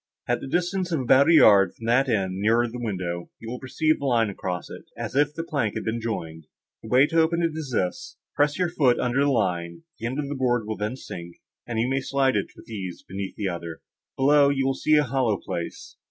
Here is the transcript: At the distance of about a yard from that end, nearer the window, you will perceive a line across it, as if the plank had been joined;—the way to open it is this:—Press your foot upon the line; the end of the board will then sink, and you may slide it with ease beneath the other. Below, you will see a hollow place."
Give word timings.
At 0.27 0.41
the 0.41 0.47
distance 0.47 0.91
of 0.91 0.99
about 1.01 1.29
a 1.29 1.33
yard 1.33 1.75
from 1.75 1.85
that 1.85 2.09
end, 2.09 2.39
nearer 2.41 2.67
the 2.67 2.79
window, 2.81 3.29
you 3.39 3.47
will 3.51 3.59
perceive 3.59 4.01
a 4.01 4.05
line 4.07 4.31
across 4.31 4.67
it, 4.67 4.85
as 4.97 5.15
if 5.15 5.35
the 5.35 5.43
plank 5.43 5.75
had 5.75 5.83
been 5.85 6.01
joined;—the 6.01 6.89
way 6.89 7.05
to 7.05 7.21
open 7.21 7.43
it 7.43 7.51
is 7.55 7.71
this:—Press 7.71 8.57
your 8.57 8.69
foot 8.69 8.97
upon 8.97 9.13
the 9.13 9.29
line; 9.29 9.83
the 9.99 10.07
end 10.07 10.17
of 10.17 10.27
the 10.27 10.33
board 10.33 10.65
will 10.65 10.75
then 10.75 10.95
sink, 10.95 11.35
and 11.67 11.77
you 11.79 11.87
may 11.87 12.01
slide 12.01 12.35
it 12.35 12.47
with 12.55 12.67
ease 12.67 13.03
beneath 13.07 13.35
the 13.35 13.47
other. 13.47 13.79
Below, 14.17 14.49
you 14.49 14.65
will 14.65 14.73
see 14.73 14.95
a 14.95 15.03
hollow 15.03 15.37
place." 15.37 15.95